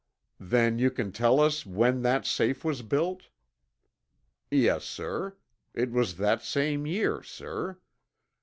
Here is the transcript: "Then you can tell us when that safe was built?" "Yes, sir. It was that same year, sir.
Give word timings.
"Then 0.39 0.79
you 0.79 0.89
can 0.89 1.11
tell 1.11 1.39
us 1.39 1.63
when 1.63 2.01
that 2.01 2.25
safe 2.25 2.65
was 2.65 2.81
built?" 2.81 3.29
"Yes, 4.49 4.83
sir. 4.83 5.37
It 5.75 5.91
was 5.91 6.17
that 6.17 6.41
same 6.41 6.87
year, 6.87 7.21
sir. 7.21 7.77